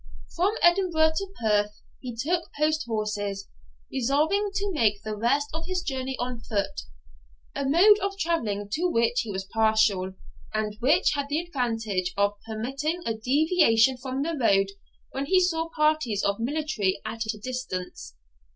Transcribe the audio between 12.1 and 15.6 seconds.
of permitting a deviation from the road when he